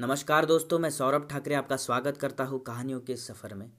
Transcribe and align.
नमस्कार 0.00 0.46
दोस्तों, 0.46 0.78
मैं 0.78 0.90
सौरभ 0.90 1.28
ठाकरे 1.30 1.54
आपका 1.54 1.76
स्वागत 1.76 2.16
करता 2.16 2.44
हूँ 2.44 2.62
कहानियों 2.62 3.00
के 3.00 3.16
सफ़र 3.16 3.54
में। 3.54 3.70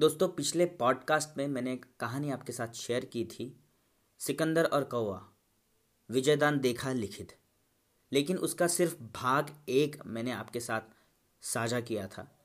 दोस्तों, 0.00 0.28
पिछले 0.28 0.66
पॉडकास्ट 0.66 1.36
में 1.38 1.48
मैंने 1.48 1.72
एक 1.72 1.86
कहानी 2.00 2.30
आपके 2.30 2.52
साथ 2.52 2.68
शेयर 2.68 3.04
की 3.04 3.24
थी, 3.24 3.60
सिकंदर 4.18 4.64
और 4.64 4.84
कौवा, 4.84 5.28
विजयदान 6.10 6.60
देखा 6.60 6.92
लिखित। 6.92 7.36
लेकिन 8.12 8.38
उसका 8.38 8.66
सिर्फ़ 8.66 8.96
भाग 9.02 9.50
एक 9.68 9.96
मैंने 10.06 10.32
आपके 10.32 10.60
साथ 10.60 10.80
साझा 11.42 11.80
किया 11.80 12.06
था। 12.06 12.38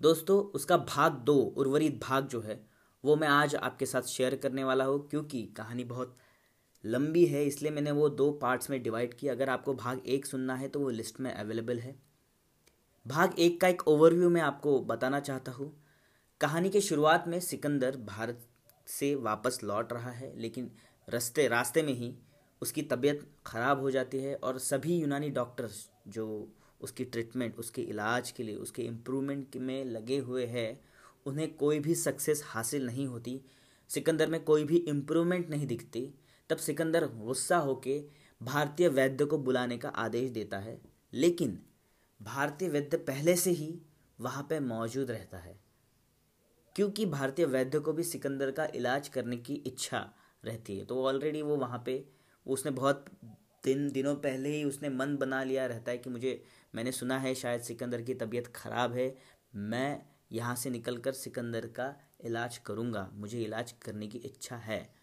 दोस्तों, 0.00 0.42
उसका 0.42 0.76
भाग 0.76 1.12
दो, 1.12 1.36
उर्वरित 1.36 2.00
भाग 2.02 2.28
जो 2.28 2.40
है, 2.40 2.66
वो 3.04 3.16
मैं 3.16 3.28
आज 3.28 3.56
आपके 3.56 3.86
साथ 3.86 4.02
शेयर 4.02 4.36
करने 4.36 4.64
वाला 4.64 4.84
हूँ, 4.84 5.08
क्योंकि 5.08 5.42
कहानी 5.56 5.84
बहुत 5.84 6.16
लंबी 6.84 7.26
है, 7.26 7.44
इसलिए 7.44 7.70
मैंने 7.70 7.90
वो 7.90 8.08
दो 8.08 8.30
पार्ट्स 8.32 8.70
में 8.70 8.82
डिवाइड 8.82 9.14
किया। 9.14 9.32
अगर 9.32 9.50
आपको 9.50 9.74
भाग 9.74 10.02
एक 10.06 10.26
सुनना 10.26 10.54
है 10.54 10.68
तो 10.68 10.80
वो 10.80 10.90
लिस्ट 10.90 11.20
में 11.20 11.34
अवेलेबल 11.34 11.78
है। 11.78 12.09
भाग 13.06 13.38
एक 13.38 13.60
का 13.60 13.68
एक 13.68 13.86
ओवरव्यू 13.88 14.28
मैं 14.30 14.40
आपको 14.40 14.78
बताना 14.80 15.20
चाहता 15.20 15.52
हूँ। 15.52 15.72
कहानी 16.40 16.70
के 16.70 16.80
शुरुआत 16.80 17.24
में 17.28 17.38
सिकंदर 17.40 17.96
भारत 17.96 18.46
से 18.86 19.14
वापस 19.14 19.58
लौट 19.64 19.92
रहा 19.92 20.10
है, 20.10 20.32
लेकिन 20.38 20.70
रास्ते 21.08 21.46
रास्ते 21.48 21.82
में 21.82 21.92
ही 21.92 22.14
उसकी 22.62 22.82
तबीयत 22.82 23.26
ख़राब 23.46 23.80
हो 23.80 23.90
जाती 23.90 24.18
है 24.18 24.34
और 24.34 24.58
सभी 24.58 24.96
यूनानी 24.96 25.30
डॉक्टर्स 25.30 25.88
जो 26.08 26.26
उसकी 26.80 27.04
ट्रीटमेंट, 27.04 27.58
उसके 27.58 27.82
इलाज 27.82 28.30
के 28.30 28.42
लिए, 28.42 28.56
उसके 28.56 28.82
इम्प्रूवमेंट 28.82 29.56
में 29.56 29.84
लगे 29.84 30.18
हुए 30.18 30.44
हैं, 30.46 30.80
उन्हें 31.26 31.54
कोई 31.54 31.78
भी 31.78 31.94
सक्सेस 31.94 32.42
हासिल 32.46 32.86
नहीं 32.86 33.06
होती। 33.06 33.40
सिकंदर 33.90 34.30
में 34.30 34.42
कोई 34.44 34.64
भी 34.64 34.76
इम्प्रूवमेंट 34.76 35.50
नहीं 35.50 35.66
दिखती। 35.66 36.08
तब 36.50 36.56
सिकंदर 36.56 37.06
गुस्सा 37.06 37.58
होके 37.58 37.98
भारतीय 38.40 38.88
वैद्य 38.88 39.24
को 39.24 39.38
बुलाने 39.38 39.78
का 39.78 39.88
आदेश 39.88 40.30
देता 40.30 40.58
है। 40.58 40.80
लेकिन 41.12 41.58
भारतीय 42.22 42.68
वैद्य 42.68 42.96
पहले 42.96 43.36
से 43.36 43.50
ही 43.50 43.82
वहाँ 44.20 44.46
पे 44.50 44.60
मौजूद 44.60 45.10
रहता 45.10 45.38
है। 45.38 45.60
क्योंकि 46.76 47.06
भारतीय 47.06 47.46
वैद्य 47.46 47.78
को 47.78 47.92
भी 47.92 48.04
सिकंदर 48.04 48.50
का 48.50 48.68
इलाज 48.74 49.08
करने 49.08 49.36
की 49.36 49.54
इच्छा 49.54 50.12
रहती 50.44 50.78
है। 50.78 50.84
तो 50.84 51.04
ऑलरेडी 51.04 51.42
वो 51.42 51.56
वहाँ 51.56 51.82
पे, 51.86 52.08
उसने 52.46 52.72
बहुत 52.72 53.04
दिन, 53.64 53.90
दिनों 53.90 54.16
पहले 54.16 54.48
ही 54.48 54.64
उसने 54.64 54.88
मन 54.88 55.16
बना 55.16 55.42
लिया 55.42 55.66
रहता 55.66 55.90
है 55.90 55.98
कि 55.98 56.10
मुझे, 56.10 56.44
मैंने 56.74 56.92
सुना 56.92 57.18
है 57.18 57.34
शायद 57.34 57.60
सिकंदर 57.60 58.02
की 58.02 58.14
तबीयत 58.14 58.46
ख़राब 58.46 58.92
है। 58.92 59.16
मैं 59.54 60.02
यहाँ 60.32 60.56
से 60.56 60.70
निकलकर 60.70 61.12
सिकंदर 61.12 61.66
का 61.66 61.96
इलाज 62.20 62.58
करूँगा। 62.58 63.10
मुझे 63.12 63.42
इलाज 63.42 63.72
करने 63.72 64.06
की 64.06 64.18
इच्छा 64.18 64.56
है। 64.56 64.94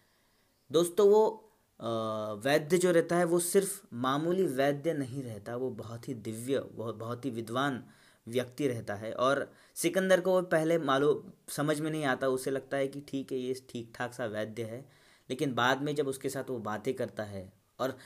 दोस्तों, 0.72 1.08
वो 1.08 1.47
वैद्य 1.80 2.78
जो 2.78 2.90
रहता 2.90 3.16
है, 3.16 3.24
वो 3.24 3.38
सिर्फ़ 3.38 3.80
मामूली 3.94 4.46
वैद्य 4.46 4.92
नहीं 4.94 5.22
रहता, 5.22 5.56
वो 5.56 5.70
बहुत 5.70 6.08
ही 6.08 6.14
दिव्य, 6.14 6.60
बहुत 6.72 6.96
बहुत 6.96 7.24
ही 7.24 7.30
विद्वान 7.30 7.82
व्यक्ति 8.26 8.68
रहता 8.68 8.94
है। 8.94 9.12
और 9.12 9.50
सिकंदर 9.76 10.20
को 10.20 10.32
वो 10.32 10.42
पहले 10.42 10.78
मालूम 10.78 11.30
समझ 11.48 11.78
में 11.80 11.90
नहीं 11.90 12.04
आता, 12.04 12.28
उसे 12.28 12.50
लगता 12.50 12.76
है 12.76 12.88
कि 12.88 13.00
ठीक 13.00 13.32
है, 13.32 13.38
ये 13.38 13.54
ठीक 13.70 13.92
ठाक 13.94 14.14
सा 14.14 14.26
वैद्य 14.26 14.62
है, 14.62 14.84
लेकिन 15.30 15.54
बाद 15.54 15.82
में 15.82 15.94
जब 15.94 16.08
उसके 16.08 16.28
साथ 16.28 16.50
वो 16.50 16.58
बातें 16.60 16.92
करता 16.94 17.24
है 17.24 17.52
और 17.78 17.96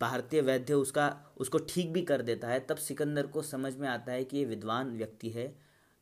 भारतीय 0.00 0.40
वैद्य 0.40 0.74
उसका, 0.74 1.16
उसको 1.38 1.58
ठीक 1.68 1.92
भी 1.92 2.02
कर 2.02 2.22
देता 2.22 2.48
है, 2.48 2.60
तब 2.60 2.76
सिकंदर 2.76 3.26
को 3.26 3.42
समझ 3.42 3.74
में 3.76 3.88
आता 3.88 4.12
है 4.12 4.24
कि 4.24 4.36
ये 4.36 4.44
विद्वान 4.44 4.96
व्यक्ति 4.96 5.30
है, 5.30 5.54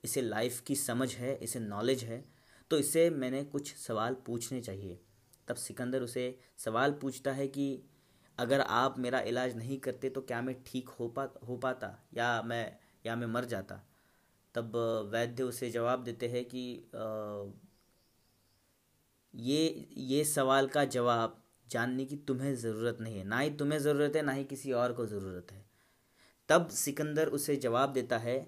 इसे 0.04 0.22
लाइफ 0.22 0.60
की 0.60 0.74
समझ 0.76 1.14
है, 1.14 1.34
इसे 1.36 1.60
नॉलेज 1.60 2.04
है 2.04 2.24
तो 2.70 2.78
इसे 2.78 3.08
मैंने 3.10 3.42
कुछ 3.44 3.74
सवाल 3.76 4.16
पूछने 4.26 4.60
चाहिए। 4.60 4.98
तब 5.48 5.56
सिकंदर 5.56 6.02
उसे 6.02 6.38
सवाल 6.58 6.92
पूछता 6.92 7.32
है 7.32 7.46
कि, 7.48 7.82
अगर 8.38 8.60
आप 8.60 8.98
मेरा 8.98 9.20
इलाज 9.22 9.56
नहीं 9.56 9.78
करते 9.78 10.08
तो 10.10 10.20
क्या 10.22 10.40
मैं 10.42 10.54
ठीक 10.66 10.88
हो 10.90 11.08
पा, 11.08 11.28
हो 11.48 11.56
पाता? 11.56 11.88
या 12.14 12.42
मैं 12.42 12.76
या 13.06 13.16
मैं 13.16 13.26
मर 13.26 13.44
जाता? 13.44 13.80
तब 14.54 14.76
वैद्य 15.12 15.42
उसे 15.42 15.70
जवाब 15.70 16.04
देते 16.04 16.28
हैं 16.28 16.44
कि 16.44 16.64
ये 19.34 19.88
ये 19.98 20.24
सवाल 20.24 20.66
का 20.66 20.84
जवाब 20.84 21.42
जानने 21.70 22.04
की 22.04 22.16
तुम्हें 22.16 22.54
ज़रूरत 22.56 22.98
नहीं 23.00 23.18
है। 23.18 23.24
ना 23.24 23.38
ही 23.38 23.50
तुम्हें 23.50 23.78
ज़रूरत 23.78 24.16
है, 24.16 24.22
ना 24.22 24.32
ही 24.32 24.44
किसी 24.44 24.72
और 24.72 24.92
को 24.92 25.06
ज़रूरत 25.06 25.52
है। 25.52 25.64
तब 26.48 26.68
सिकंदर 26.68 27.28
उसे 27.28 27.56
जवाब 27.56 27.92
देता 27.92 28.18
है, 28.18 28.38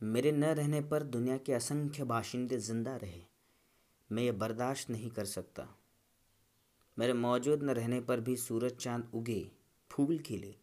मेरे 0.00 0.32
न 0.32 0.44
रहने 0.44 0.80
पर 0.80 1.02
दुनिया 1.02 1.36
के 1.36 1.52
असंख्य 1.52 2.04
बाशिंदे 2.04 2.58
ज़िंदा 2.58 2.96
रहे। 2.96 3.22
मैं 4.10 4.22
ये 4.22 4.32
बर्दाश्त 4.32 4.90
नहीं 4.90 5.10
कर 5.10 5.24
सकता। 5.24 5.77
मेरे 6.98 7.12
मौजूद 7.12 7.62
न 7.62 7.70
रहने 7.70 8.00
पर 8.00 8.20
भी 8.20 8.36
सूरज 8.36 8.72
चाँद 8.72 9.10
उगे, 9.14 9.50
फूल 9.90 10.18
खिले। 10.18 10.54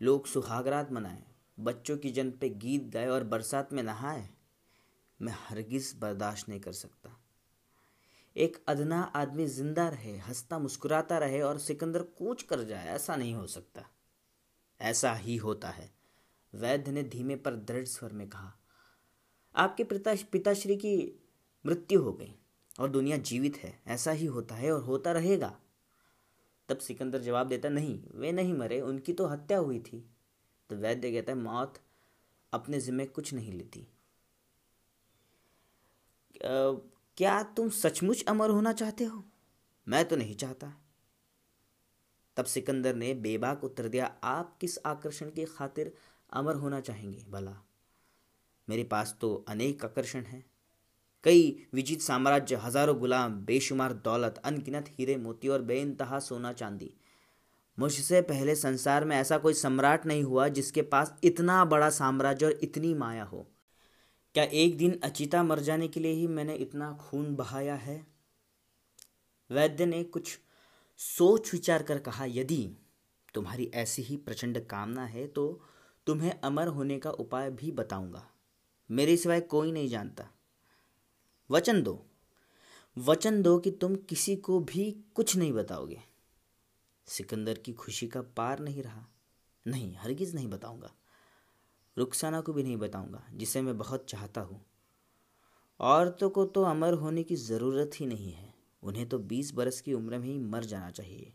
लोग 0.00 0.26
सुहागरात 0.26 0.92
मनाए, 0.92 1.22
बच्चों 1.58 1.96
की 1.96 2.10
जन्म 2.10 2.30
पे 2.30 2.48
गीत 2.48 2.88
गाए 2.88 3.06
और 3.06 3.24
बरसात 3.24 3.72
में 3.72 3.82
नहाए। 3.82 4.28
मैं 5.20 5.34
हरगिज 5.38 5.94
बर्दाश्त 5.98 6.48
नहीं 6.48 6.60
कर 6.60 6.72
सकता। 6.72 7.20
एक 8.36 8.56
अदना 8.68 9.00
आदमी 9.02 9.46
ज़िंदा 9.46 9.88
रहे, 9.88 10.16
हंसता 10.18 10.58
मुस्कुराता 10.58 11.18
रहे 11.18 11.40
और 11.40 11.58
सिकंदर 11.58 12.02
कूच 12.02 12.42
कर 12.42 12.62
जाए, 12.62 12.86
ऐसा 12.86 13.16
नहीं 13.16 13.34
हो 13.34 13.46
सकता। 13.46 13.84
ऐसा 14.80 15.14
ही 15.14 15.36
होता 15.36 15.68
है, 15.68 15.90
वैद्य 16.54 16.92
ने 16.92 17.02
धीमे 17.02 17.36
पर 17.36 17.54
दृढ़ 17.54 17.84
स्वर 17.84 18.12
में 18.12 18.28
कहा। 18.28 18.52
आपके 19.54 19.84
पिता, 19.84 20.14
पिताश्री 20.32 20.76
की 20.76 21.22
मृत्यु 21.66 22.02
हो 22.02 22.12
गई 22.12 22.34
और 22.80 22.90
दुनिया 22.90 23.16
जीवित 23.16 23.56
है, 23.56 23.82
ऐसा 23.86 24.10
ही 24.10 24.26
होता 24.26 24.54
है 24.54 24.72
और 24.72 24.82
होता 24.82 25.12
रहेगा। 25.12 25.56
तब 26.68 26.78
सिकंदर 26.78 27.20
जवाब 27.20 27.48
देता, 27.48 27.68
नहीं, 27.68 28.02
वे 28.14 28.32
नहीं 28.32 28.52
मरे, 28.52 28.80
उनकी 28.80 29.12
तो 29.12 29.26
हत्या 29.26 29.58
हुई 29.58 29.80
थी। 29.80 30.10
तो 30.70 30.76
वैद्य 30.76 31.12
कहता 31.12 31.32
है 31.32 31.38
मौत 31.38 31.78
अपने 32.52 32.80
जिम्मे 32.80 33.06
कुछ 33.06 33.34
नहीं 33.34 33.52
लेती। 33.52 33.86
क्या 37.16 37.42
तुम 37.42 37.68
सचमुच 37.68 38.24
अमर 38.28 38.50
होना 38.50 38.72
चाहते 38.72 39.04
हो? 39.04 39.24
मैं 39.88 40.04
तो 40.04 40.16
नहीं 40.16 40.34
चाहता। 40.34 40.72
तब 42.36 42.44
सिकंदर 42.44 42.94
ने 42.94 43.14
बेबाक 43.14 43.64
उत्तर 43.64 43.88
दिया, 43.88 44.06
आप 44.24 44.58
किस 44.58 44.78
आकर्षण 44.78 45.30
की 45.30 45.44
खातिर 45.44 45.92
अमर 46.32 46.54
होना 46.54 46.80
चाहेंगे, 46.80 47.24
भला? 47.28 47.56
मेरे 48.68 48.84
पास 48.84 49.18
तो 49.20 49.44
अनेक 49.48 49.84
आकर्षण 49.84 50.22
हैं। 50.22 50.44
कई 51.24 51.68
विजित 51.74 52.00
साम्राज्य, 52.00 52.56
हज़ारों 52.56 52.98
गुलाम, 52.98 53.34
बेशुमार 53.44 53.92
दौलत, 53.94 54.40
अनगिनत 54.44 54.88
हीरे, 54.90 55.16
मोती 55.16 55.48
और 55.48 55.62
बेइंतहा 55.62 56.18
सोना 56.20 56.52
चांदी। 56.52 56.90
मुझसे 57.78 58.20
पहले 58.22 58.54
संसार 58.56 59.04
में 59.04 59.16
ऐसा 59.16 59.38
कोई 59.38 59.54
सम्राट 59.54 60.06
नहीं 60.06 60.22
हुआ 60.22 60.48
जिसके 60.48 60.82
पास 60.84 61.14
इतना 61.24 61.64
बड़ा 61.64 61.90
साम्राज्य 61.90 62.46
और 62.46 62.58
इतनी 62.62 62.92
माया 62.94 63.24
हो। 63.24 63.46
क्या 64.34 64.44
एक 64.44 64.76
दिन 64.78 64.98
अचिता 65.04 65.42
मर 65.42 65.60
जाने 65.60 65.88
के 65.88 66.00
लिए 66.00 66.12
ही 66.12 66.26
मैंने 66.26 66.54
इतना 66.56 66.92
खून 67.00 67.34
बहाया 67.36 67.74
है? 67.74 68.04
वैद्य 69.50 69.86
ने 69.86 70.02
कुछ 70.04 70.38
सोच 71.00 71.52
विचार 71.52 71.82
कर 71.82 71.98
कहा, 71.98 72.24
यदि 72.24 72.76
तुम्हारी 73.34 73.70
ऐसी 73.74 74.02
ही 74.02 74.16
प्रचंड 74.16 74.58
कामना 74.66 75.04
है 75.04 75.26
तो 75.26 75.46
तुम्हें 76.06 76.32
अमर 76.40 76.68
होने 76.68 76.98
का 76.98 77.10
उपाय 77.10 77.50
भी 77.50 77.70
बताऊँगा। 77.72 78.26
मेरे 78.90 79.16
सिवाय 79.16 79.40
कोई 79.40 79.72
नहीं 79.72 79.88
जानता। 79.88 80.28
वचन 81.50 81.82
दो। 81.82 82.06
वचन 82.98 83.42
दो 83.42 83.58
कि 83.58 83.70
तुम 83.70 83.96
किसी 83.96 84.36
को 84.36 84.60
भी 84.60 85.04
कुछ 85.14 85.36
नहीं 85.36 85.52
बताओगे। 85.52 86.00
सिकंदर 87.06 87.58
की 87.58 87.72
खुशी 87.72 88.06
का 88.06 88.22
पार 88.22 88.58
नहीं 88.58 88.82
रहा। 88.82 89.06
नहीं, 89.66 89.96
हरगिज 89.96 90.34
नहीं 90.34 90.48
बताऊँगा। 90.48 90.94
रुखसाना 91.98 92.40
को 92.40 92.52
भी 92.52 92.62
नहीं 92.62 92.76
बताऊँगा, 92.76 93.26
जिसे 93.34 93.62
मैं 93.62 93.78
बहुत 93.78 94.06
चाहता 94.08 94.40
हूँ। 94.40 94.66
औरतों 95.80 96.30
को 96.30 96.44
तो 96.44 96.62
अमर 96.62 96.92
होने 96.92 97.22
की 97.22 97.36
ज़रूरत 97.36 97.90
ही 97.96 98.06
नहीं 98.06 98.32
है। 98.32 98.54
उन्हें 98.82 99.08
तो 99.08 99.18
बीस 99.18 99.54
बरस 99.54 99.80
की 99.80 99.92
उम्र 99.92 100.18
में 100.18 100.28
ही 100.28 100.38
मर 100.38 100.64
जाना 100.64 100.90
चाहिए। 100.90 101.32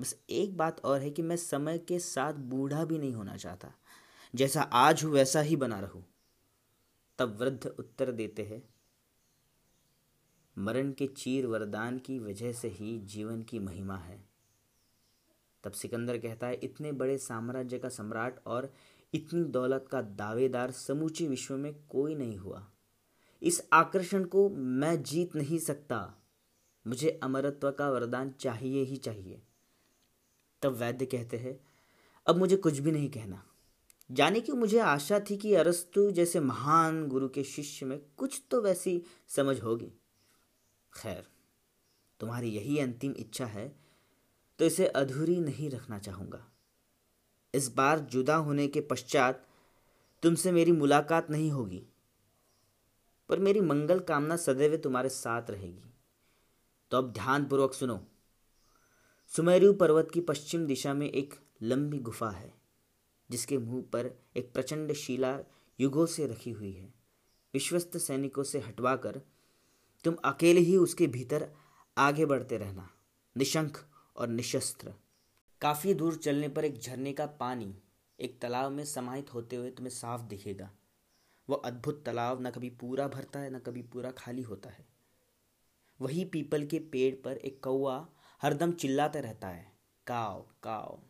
बस 0.00 0.16
एक 0.30 0.56
बात 0.56 0.80
और 0.80 1.00
है 1.00 1.10
कि 1.10 1.22
मैं 1.22 1.36
समय 1.36 1.78
के 1.78 1.98
साथ 1.98 2.32
बूढ़ा 2.32 2.84
भी 2.84 2.98
नहीं 2.98 3.14
होना 3.14 3.36
चाहता। 3.36 3.74
जैसा 4.34 4.62
आज 4.62 5.04
हूँ, 5.04 5.12
वैसा 5.12 5.40
ही 5.40 5.56
बना 5.56 5.80
रहूँ। 5.80 6.04
तब 7.18 7.40
वृद्ध 7.40 7.66
उत्तर 7.66 8.12
देते 8.12 8.42
हैं 8.42 8.77
मरण 10.58 10.92
के 10.92 11.06
चीर 11.06 11.46
वरदान 11.46 11.98
की 11.98 12.18
वजह 12.18 12.52
से 12.52 12.68
ही 12.68 12.98
जीवन 12.98 13.42
की 13.42 13.58
महिमा 13.58 13.96
है। 13.96 14.28
तब 15.64 15.72
सिकंदर 15.72 16.18
कहता 16.18 16.46
है, 16.46 16.54
इतने 16.54 16.92
बड़े 16.92 17.18
साम्राज्य 17.18 17.78
का 17.78 17.88
सम्राट 17.88 18.46
और 18.46 18.72
इतनी 19.14 19.44
दौलत 19.44 19.86
का 19.90 20.02
दावेदार 20.02 20.70
समूचे 20.70 21.28
विश्व 21.28 21.56
में 21.56 21.74
कोई 21.88 22.14
नहीं 22.14 22.36
हुआ। 22.36 22.70
इस 23.42 23.68
आकर्षण 23.72 24.24
को 24.24 24.50
मैं 24.50 25.02
जीत 25.02 25.36
नहीं 25.36 25.58
सकता। 25.58 26.14
मुझे 26.86 27.20
अमरत्व 27.22 27.70
का 27.70 27.90
वरदान 27.90 28.30
चाहिए 28.30 28.82
ही 28.82 28.96
चाहिए। 28.96 29.42
तब 30.62 30.72
वैद्य 30.72 31.06
कहते 31.06 31.36
हैं, 31.36 31.60
अब 32.26 32.36
मुझे 32.36 32.56
कुछ 32.56 32.78
भी 32.78 32.92
नहीं 32.92 33.10
कहना। 33.10 33.44
जाने 34.10 34.40
की 34.40 34.52
मुझे 34.52 34.78
आशा 34.78 35.20
थी 35.20 35.36
कि 35.36 35.54
अरस्तु 35.54 36.10
जैसे 36.10 36.40
महान 36.40 37.08
गुरु 37.08 37.28
के 37.28 37.44
शिष्य 37.44 37.86
में 37.86 38.00
कुछ 38.16 38.42
तो 38.50 38.62
वैसी 38.62 39.02
समझ 39.28 39.62
होगी। 39.62 39.92
खैर, 40.92 41.24
तुम्हारी 42.20 42.48
यही 42.50 42.78
अंतिम 42.78 43.14
इच्छा 43.18 43.46
है 43.46 43.68
तो 44.58 44.64
इसे 44.64 44.86
अधूरी 44.88 45.38
नहीं 45.40 45.70
रखना 45.70 45.98
चाहूँगा। 45.98 46.44
इस 47.54 47.68
बार 47.74 47.98
जुदा 48.06 48.36
होने 48.36 48.66
के 48.68 48.80
पश्चात 48.80 49.46
तुमसे 50.22 50.52
मेरी 50.52 50.72
मुलाकात 50.72 51.30
नहीं 51.30 51.50
होगी, 51.50 51.82
पर 53.28 53.38
मेरी 53.38 53.60
मंगल 53.60 54.00
कामना 54.00 54.36
सदैव 54.36 54.76
तुम्हारे 54.76 55.08
साथ 55.08 55.50
रहेगी। 55.50 55.90
तो 56.92 56.98
अब 56.98 57.12
ध्यानपूर्वक 57.12 57.74
सुनो, 57.74 58.00
सुमेरु 59.32 59.72
पर्वत 59.74 60.10
की 60.10 60.20
पश्चिम 60.20 60.66
दिशा 60.66 60.94
में 60.94 61.08
एक 61.08 61.34
लंबी 61.62 61.98
गुफा 62.00 62.30
है, 62.30 62.52
जिसके 63.30 63.58
मुँह 63.58 63.82
पर 63.92 64.10
एक 64.36 64.52
प्रचंड 64.54 64.92
शिला 64.94 65.38
युगों 65.78 66.06
से 66.06 66.26
रखी 66.26 66.50
हुई 66.50 66.72
है। 66.72 66.92
विश्वस्त 67.54 67.96
सैनिकों 67.98 68.42
से 68.42 68.58
हटवाकर 68.60 69.20
तुम 70.04 70.14
अकेले 70.14 70.60
ही 70.60 70.76
उसके 70.76 71.06
भीतर 71.06 71.48
आगे 71.98 72.26
बढ़ते 72.26 72.58
रहना। 72.58 72.90
निशंक 73.36 73.78
और 74.16 74.28
निशस्त्र। 74.28 74.92
काफ़ी 75.60 75.94
दूर 75.94 76.16
चलने 76.16 76.48
पर 76.48 76.64
एक 76.64 76.78
झरने 76.78 77.12
का 77.12 77.26
पानी 77.26 77.74
एक 78.20 78.40
तालाब 78.40 78.72
में 78.72 78.84
समाहित 78.84 79.34
होते 79.34 79.56
हुए 79.56 79.70
तुम्हें 79.70 79.94
साफ़ 79.94 80.22
दिखेगा। 80.22 80.70
वह 81.50 81.62
अद्भुत 81.64 82.02
तालाब 82.06 82.46
न 82.46 82.50
कभी 82.50 82.70
पूरा 82.70 83.08
भरता 83.08 83.40
है, 83.40 83.50
न 83.50 83.58
कभी 83.58 83.82
पूरा 83.82 84.10
खाली 84.10 84.42
होता 84.42 84.70
है। 84.70 84.86
वही 86.00 86.24
पीपल 86.24 86.66
के 86.66 86.78
पेड़ 86.78 87.14
पर 87.14 87.36
एक 87.36 87.62
कौआ 87.62 88.08
हरदम 88.42 88.72
चिल्लाते 88.72 89.20
रहता 89.20 89.48
है 89.48 89.72
काव 90.06 90.46
काव 90.62 91.02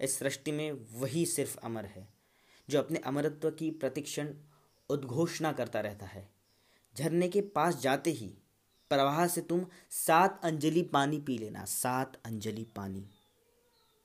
इस 0.00 0.18
सृष्टि 0.18 0.52
में 0.52 0.72
वही 0.72 1.26
सिर्फ़ 1.26 1.58
अमर 1.58 1.86
है, 1.86 2.08
जो 2.68 2.78
अपने 2.78 2.98
अमरत्व 2.98 3.50
की 3.50 3.70
प्रतिक्षण 3.70 4.34
उद्घोषणा 4.90 5.52
करता 5.52 5.80
रहता 5.80 6.06
है। 6.06 6.37
झरने 6.98 7.28
के 7.28 7.40
पास 7.40 7.80
जाते 7.80 8.10
ही 8.10 8.26
प्रवाह 8.90 9.26
से 9.26 9.40
तुम 9.40 9.64
सात 9.90 10.40
अंजलि 10.44 10.82
पानी 10.82 11.18
पी 11.20 11.36
लेना, 11.38 11.64
सात 11.64 12.16
अंजलि 12.24 12.64
पानी। 12.76 13.04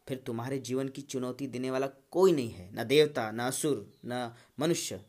फिर 0.08 0.24
तुम्हारे 0.26 0.58
जीवन 0.60 0.90
की 0.90 1.02
चुनौती 1.02 1.48
देने 1.48 1.72
वाला 1.72 1.88
कोई 2.12 2.32
नहीं 2.32 2.50
है, 2.50 2.70
न 2.76 2.84
देवता, 2.84 3.30
न 3.32 3.40
असुर, 3.40 3.86
न 4.06 4.34
मनुष्य। 4.60 5.00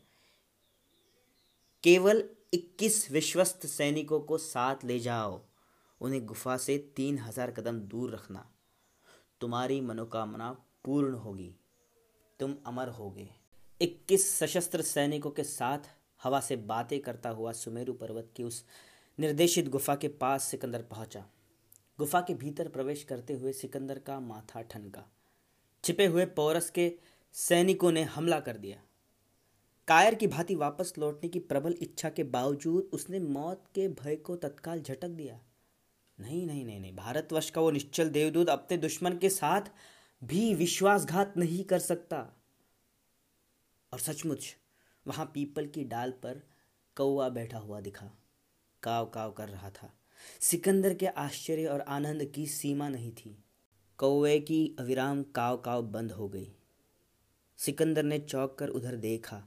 केवल 1.83 2.23
21 2.53 3.11
विश्वस्त 3.11 3.65
सैनिकों 3.65 4.19
को 4.19 4.37
साथ 4.37 4.85
ले 4.85 4.99
जाओ, 4.99 5.41
उन्हें 6.01 6.25
गुफा 6.25 6.57
से 6.57 6.77
तीन 6.95 7.17
हज़ार 7.19 7.51
कदम 7.51 7.79
दूर 7.81 8.13
रखना। 8.13 8.45
तुम्हारी 9.41 9.81
मनोकामना 9.81 10.51
पूर्ण 10.85 11.13
होगी, 11.15 11.53
तुम 12.39 12.55
अमर 12.65 12.87
होगे। 12.89 13.29
21 13.81 14.27
सशस्त्र 14.39 14.81
सैनिकों 14.81 15.31
के 15.31 15.43
साथ 15.43 15.89
हवा 16.25 16.39
से 16.39 16.55
बातें 16.55 16.99
करता 16.99 17.29
हुआ 17.29 17.51
सुमेरु 17.51 17.93
पर्वत 17.93 18.31
की 18.35 18.43
उस 18.43 18.65
निर्देशित 19.19 19.69
गुफा 19.69 19.95
के 19.95 20.07
पास 20.07 20.43
सिकंदर 20.43 20.81
पहुँचा। 20.81 21.25
गुफा 21.97 22.21
के 22.21 22.33
भीतर 22.33 22.67
प्रवेश 22.67 23.03
करते 23.03 23.33
हुए 23.33 23.53
सिकंदर 23.53 23.99
का 23.99 24.19
माथा 24.19 24.61
ठनका। 24.61 25.11
छिपे 25.83 26.05
हुए 26.05 26.25
पौरस 26.25 26.69
के 26.69 26.91
सैनिकों 27.33 27.91
ने 27.91 28.03
हमला 28.03 28.39
कर 28.39 28.57
दिया। 28.57 28.81
कायर 29.87 30.15
की 30.15 30.27
भांति 30.27 30.55
वापस 30.55 30.93
लौटने 30.97 31.29
की 31.29 31.39
प्रबल 31.39 31.75
इच्छा 31.81 32.09
के 32.09 32.23
बावजूद 32.23 32.89
उसने 32.93 33.19
मौत 33.19 33.65
के 33.75 33.87
भय 33.87 34.15
को 34.15 34.35
तत्काल 34.35 34.81
झटक 34.81 35.07
दिया। 35.07 35.39
नहीं 36.19 36.45
नहीं 36.47 36.65
नहीं 36.65 36.79
नहीं, 36.79 36.95
भारतवर्ष 36.95 37.49
का 37.49 37.61
वो 37.61 37.71
निश्चल 37.71 38.09
देवदूत 38.09 38.49
अपने 38.49 38.77
दुश्मन 38.77 39.17
के 39.17 39.29
साथ 39.29 39.61
भी 40.23 40.53
विश्वासघात 40.53 41.33
नहीं 41.37 41.63
कर 41.63 41.79
सकता। 41.79 42.33
और 43.93 43.99
सचमुच 43.99 44.55
वहाँ 45.07 45.31
पीपल 45.33 45.67
की 45.67 45.83
डाल 45.83 46.11
पर 46.11 46.41
कौआ 46.95 47.29
बैठा 47.29 47.57
हुआ 47.57 47.81
दिखा। 47.81 48.11
काव 48.83 49.05
काव 49.05 49.31
कर 49.31 49.49
रहा 49.49 49.69
था। 49.69 49.93
सिकंदर 50.39 50.93
के 50.93 51.07
आश्चर्य 51.07 51.65
और 51.65 51.81
आनंद 51.81 52.25
की 52.25 52.47
सीमा 52.47 52.89
नहीं 52.89 53.11
थी। 53.11 53.43
कौवे 53.97 54.39
की 54.39 54.75
अविराम 54.79 55.23
काव 55.23 55.57
काव 55.57 55.83
बंद 55.83 56.11
हो 56.11 56.29
गई। 56.29 56.55
सिकंदर 57.57 58.03
ने 58.03 58.19
चौंक 58.19 58.55
कर 58.59 58.69
उधर 58.69 58.95
देखा। 58.95 59.43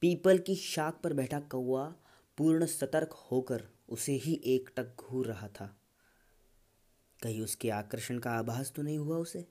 पीपल 0.00 0.38
की 0.38 0.54
शाख 0.54 1.00
पर 1.04 1.12
बैठा 1.12 1.40
कौआ 1.40 1.94
पूर्ण 2.36 2.66
सतर्क 2.66 3.12
होकर 3.12 3.68
उसे 3.88 4.12
ही 4.12 4.40
एक 4.44 4.70
टक 4.76 4.96
घूर 4.96 5.26
रहा 5.26 5.48
था। 5.48 5.80
कहीं 7.22 7.42
उसके 7.42 7.70
आकर्षण 7.70 8.18
का 8.18 8.30
आभास 8.30 8.72
तो 8.76 8.82
नहीं 8.82 8.98
हुआ 8.98 9.16
उसे? 9.16 9.48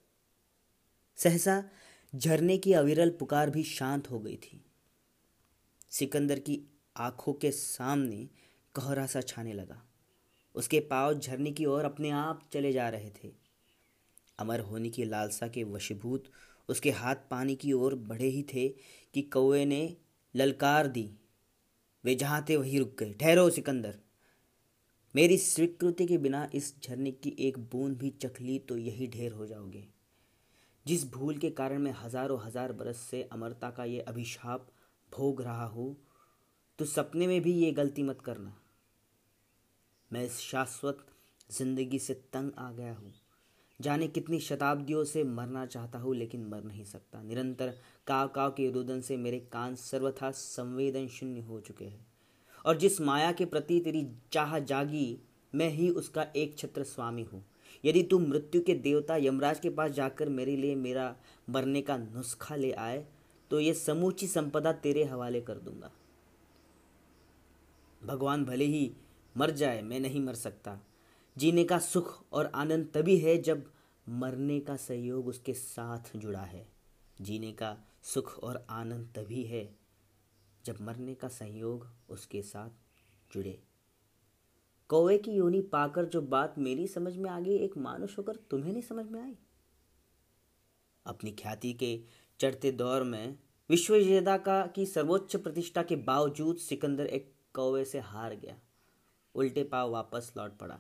सहसा 1.16 1.70
झरने 2.16 2.58
की 2.58 2.74
अविरल 2.74 3.10
पुकार 3.10 3.50
भी 3.50 3.64
शांत 3.64 4.12
हो 4.12 4.20
गई 4.20 4.38
थी। 4.38 4.66
सिकंदर 5.96 6.40
की 6.40 6.60
आँखों 6.96 7.34
के 7.34 7.52
सामने 7.52 8.28
कोहरा 8.76 9.06
सा 9.06 9.22
छाने 9.22 9.54
लगा। 9.54 9.82
उसके 10.56 10.80
पाँव 10.80 11.14
झरने 11.14 11.52
की 11.52 11.66
ओर 11.66 11.86
अपने 11.86 12.10
आप 12.12 12.42
चले 12.54 12.72
जा 12.74 12.88
रहे 12.90 13.10
थे। 13.14 13.32
अमर 14.40 14.60
होने 14.62 14.90
की 14.90 15.06
लालसा 15.06 15.48
के 15.48 15.64
वशीभूत 15.64 16.24
उसके 16.70 16.92
हाथ 16.92 17.16
पानी 17.32 17.56
की 17.56 17.74
ओर 17.74 17.96
बढ़े 18.10 18.28
ही 18.28 18.44
थे 18.44 18.68
कि 19.14 19.22
कौए 19.24 19.64
ने 19.66 19.96
ललकार 20.36 20.88
दी। 20.88 21.10
वे 22.04 22.16
जहाँ 22.16 22.46
थे 22.50 22.58
वहीं 22.58 22.80
रुक 22.80 22.96
गए। 23.00 23.14
ठहरो 23.14 23.50
सिकंदर। 23.50 24.00
मेरी 25.16 25.38
स्वीकृति 25.38 26.06
के 26.06 26.18
बिना 26.18 26.48
इस 26.56 26.74
झरने 26.84 27.12
की 27.14 27.36
एक 27.40 27.58
बूंद 27.72 27.98
भी 27.98 28.10
चख 28.22 28.42
ली 28.42 28.60
तो 28.60 28.78
यही 28.78 29.08
ढेर 29.08 29.32
हो 29.32 29.46
जाओगे। 29.48 29.88
जिस 30.86 31.12
भूल 31.12 31.38
के 31.38 31.50
कारण 31.52 31.82
मैं 31.82 31.96
हज़ारों 32.00 32.40
हज़ार 32.40 32.72
बरस 32.74 32.98
से 33.02 33.28
अमरता 33.32 33.70
का 33.70 33.86
ये 33.86 34.00
अभिशाप 34.02 34.68
भोग 35.18 35.42
रहा 35.42 35.66
हूँ 35.66 35.96
तो 36.80 36.86
सपने 36.86 37.28
में 37.28 37.42
भी 37.42 37.54
ये 37.54 37.72
गलती 37.72 38.04
मत 38.04 38.22
करना। 38.22 38.56
मैं 40.12 40.24
इस 40.24 40.40
शाश्वत 40.42 41.06
ज़िंदगी 41.50 42.00
से 42.00 42.14
तंग 42.34 42.52
आ 42.58 42.72
गया 42.72 42.94
हूँ। 42.94 43.14
जाने 43.80 44.08
कितनी 44.08 44.40
शताब्दियों 44.40 45.04
से 45.04 45.24
मरना 45.24 45.66
चाहता 45.66 46.00
हूँ, 46.00 46.16
लेकिन 46.16 46.46
मर 46.48 46.64
नहीं 46.64 46.84
सकता। 46.84 47.22
निरंतर 47.22 47.74
काव 48.08 48.28
काव 48.28 48.52
के 48.52 48.70
रुदन 48.72 49.02
से 49.02 49.18
मेरे 49.18 49.40
कान 49.54 49.76
सर्वथा 49.76 50.32
संवेदन 50.32 51.08
शून्य 51.08 51.42
हो 51.42 51.60
चुके 51.60 51.86
हैं। 51.86 52.06
और 52.66 52.78
जिस 52.78 53.00
माया 53.02 53.32
के 53.32 53.46
प्रति 53.46 53.80
तेरी 53.80 54.08
चाह 54.32 54.58
जागी, 54.60 55.18
मैं 55.54 55.70
ही 55.70 55.90
उसका 55.92 56.26
एक 56.36 56.58
छत्र 56.58 56.84
स्वामी 56.84 57.24
हूँ। 57.24 57.44
यदि 57.84 58.04
तू 58.04 58.20
मृत्यु 58.20 58.62
के 58.62 58.74
देवता 58.76 59.16
यमराज 59.18 59.60
के 59.60 59.70
पास 59.70 59.92
जाकर 59.92 60.30
मेरे 60.30 60.56
लिए 60.58 60.76
मेरा 60.76 61.16
मरने 61.50 61.82
का 61.82 61.98
नुस्खा 61.98 62.56
ले 62.56 62.72
आए 62.72 63.06
तो 63.56 63.60
ये 63.60 63.74
समूची 63.74 64.28
संपदा 64.28 64.72
तेरे 64.74 65.04
हवाले 65.04 65.42
कर 65.42 65.58
दूँगा। 65.60 65.92
भगवान 68.04 68.46
भले 68.46 68.66
ही 68.66 68.96
मर 69.38 69.52
जाए, 69.52 69.82
मैं 69.82 70.00
नहीं 70.00 70.22
मर 70.22 70.34
सकता। 70.34 70.80
जीने 71.38 71.64
का 71.64 71.80
सुख 71.80 72.26
और 72.32 72.46
आनंद 72.46 72.92
तभी 72.94 73.18
है 73.18 73.38
जब 73.38 73.72
मरने 74.10 74.60
का 74.60 74.76
सहयोग 74.76 75.28
उसके 75.28 75.54
साथ 75.54 76.18
जुड़ा 76.18 76.42
है। 76.42 76.68
जीने 77.22 77.52
का 77.52 77.78
सुख 78.04 78.40
और 78.40 78.68
आनंद 78.70 79.14
तभी 79.16 79.44
है 79.44 79.76
जब 80.66 80.82
मरने 80.82 81.16
का 81.16 81.28
संयोग 81.28 81.88
उसके 82.10 82.42
साथ 82.42 82.70
जुड़े। 83.34 83.64
कौवे 84.90 85.18
की 85.18 85.32
योनी 85.32 85.62
पाकर 85.62 86.06
जो 86.06 86.22
बात 86.22 86.56
मेरी 86.58 86.88
समझ 86.88 87.18
में 87.18 87.30
आ 87.30 87.40
गई, 87.40 87.58
एक 87.58 87.78
मानुष 87.78 88.18
होकर 88.18 88.36
तुम्हें 88.36 88.72
नहीं 88.72 88.84
समझ 88.84 89.06
में 89.06 89.22
आई? 89.22 89.36
अपनी 91.06 91.32
ख्याति 91.32 91.74
के 91.74 92.04
चढ़ते 92.40 92.72
दौर 92.72 93.04
में 93.04 93.38
विश्व 93.70 93.96
का 94.38 94.68
की 94.68 94.86
सर्वोच्च 94.86 95.36
प्रतिष्ठा 95.36 95.84
के 95.84 95.96
बावजूद 95.96 96.58
सिकंदर 96.58 97.06
एक 97.06 97.34
कौवे 97.54 97.86
से 97.86 98.00
हार 98.00 98.36
गया। 98.36 98.60
उल्टे 99.36 99.64
पाव 99.64 99.92
वापस 99.92 100.34
लौट 100.38 100.58
पड़ा। 100.58 100.80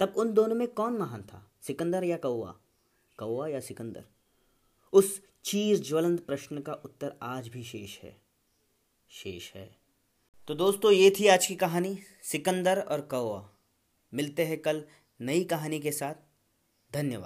तब 0.00 0.14
उन 0.16 0.32
दोनों 0.32 0.54
में 0.54 0.68
कौन 0.68 0.92
महान 0.92 1.22
था? 1.22 1.50
सिकंदर 1.60 2.04
या 2.04 2.16
कौआ 2.16 2.58
कौआ 3.18 3.48
या 3.48 3.60
सिकंदर? 3.60 4.04
उस 4.92 5.22
चीर 5.44 5.78
ज्वलंत 5.78 6.26
प्रश्न 6.26 6.60
का 6.60 6.72
उत्तर 6.72 7.16
आज 7.22 7.48
भी 7.48 7.62
शेष 7.62 7.98
है। 7.98 8.20
शेष 9.08 9.52
है। 9.52 9.76
तो 10.48 10.54
दोस्तों, 10.54 10.92
ये 10.92 11.10
थी 11.10 11.26
आज 11.26 11.46
की 11.46 11.56
कहानी, 11.56 11.98
सिकंदर 12.22 12.80
और 12.80 13.00
कौआ 13.00 13.48
मिलते 14.14 14.44
हैं 14.44 14.62
कल 14.62 14.84
नई 15.20 15.44
कहानी 15.44 15.80
के 15.80 15.92
साथ। 15.92 16.14
धन्यवाद। 16.92 17.22